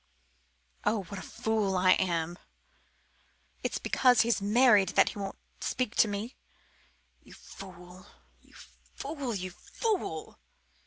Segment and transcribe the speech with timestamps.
[0.83, 2.39] Oh, what a fool I am!
[3.61, 6.37] It's because he's married that he won't speak to me.
[7.21, 8.07] You fool!
[8.41, 9.35] you fool!
[9.35, 10.39] you fool!